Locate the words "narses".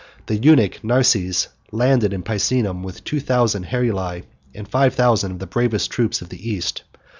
0.83-1.49